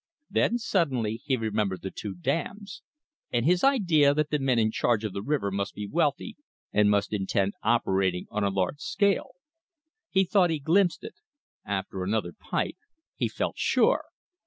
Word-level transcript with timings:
Then 0.31 0.57
suddenly 0.57 1.21
he 1.23 1.37
remembered 1.37 1.83
the 1.83 1.91
two 1.91 2.15
dams, 2.15 2.81
and 3.31 3.45
his 3.45 3.63
idea 3.63 4.15
that 4.15 4.31
the 4.31 4.39
men 4.39 4.57
in 4.57 4.71
charge 4.71 5.03
of 5.03 5.13
the 5.13 5.21
river 5.21 5.51
must 5.51 5.75
be 5.75 5.85
wealthy 5.87 6.37
and 6.73 6.89
must 6.89 7.13
intend 7.13 7.53
operating 7.61 8.25
on 8.31 8.43
a 8.43 8.49
large 8.49 8.79
scale. 8.79 9.35
He 10.09 10.23
thought 10.25 10.49
he 10.49 10.57
glimpsed 10.57 11.03
it. 11.03 11.17
After 11.65 12.03
another 12.03 12.33
pipe, 12.33 12.77
he 13.15 13.29
felt 13.29 13.59
sure. 13.59 14.05